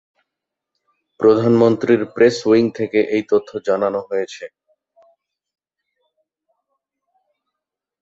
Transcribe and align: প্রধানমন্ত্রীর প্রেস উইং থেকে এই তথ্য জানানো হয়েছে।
প্রধানমন্ত্রীর 1.19 2.01
প্রেস 2.15 2.37
উইং 2.47 2.65
থেকে 2.77 2.99
এই 3.15 3.23
তথ্য 3.31 3.49
জানানো 3.67 3.99
হয়েছে। 4.09 4.45